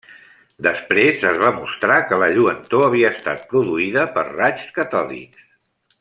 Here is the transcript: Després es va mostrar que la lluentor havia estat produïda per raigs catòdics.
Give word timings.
Després 0.67 1.25
es 1.31 1.35
va 1.43 1.51
mostrar 1.57 1.97
que 2.11 2.19
la 2.23 2.29
lluentor 2.37 2.85
havia 2.87 3.11
estat 3.17 3.43
produïda 3.55 4.07
per 4.19 4.23
raigs 4.31 4.65
catòdics. 4.79 5.45